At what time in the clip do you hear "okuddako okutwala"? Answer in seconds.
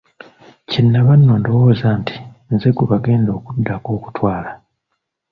3.37-4.51